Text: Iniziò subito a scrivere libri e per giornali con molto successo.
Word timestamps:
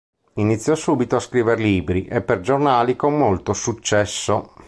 Iniziò 0.37 0.73
subito 0.73 1.15
a 1.17 1.19
scrivere 1.19 1.61
libri 1.61 2.05
e 2.07 2.23
per 2.23 2.39
giornali 2.39 2.95
con 2.95 3.15
molto 3.15 3.53
successo. 3.53 4.53